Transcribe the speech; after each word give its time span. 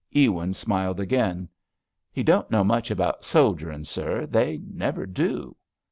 Ewins 0.15 0.57
smiled 0.57 0.99
again. 0.99 1.47
"He 2.11 2.23
don't 2.23 2.49
know 2.49 2.63
much 2.63 2.89
about 2.89 3.23
soldiering, 3.23 3.83
sir; 3.83 4.25
they 4.25 4.57
never 4.57 5.05
do." 5.05 5.55